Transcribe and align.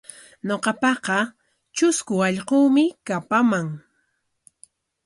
Ñuqapaqa 0.47 1.17
trusku 1.75 2.15
allquumi 2.27 2.85
kapaman. 3.07 3.67